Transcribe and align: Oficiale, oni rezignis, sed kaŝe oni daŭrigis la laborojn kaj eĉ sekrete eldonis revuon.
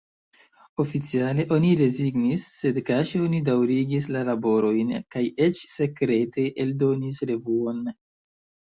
Oficiale, 0.83 1.45
oni 1.57 1.69
rezignis, 1.81 2.47
sed 2.63 2.81
kaŝe 2.89 3.23
oni 3.27 3.43
daŭrigis 3.51 4.09
la 4.17 4.25
laborojn 4.33 4.93
kaj 5.17 5.27
eĉ 5.51 5.65
sekrete 5.77 6.51
eldonis 6.67 7.27
revuon. 7.35 7.89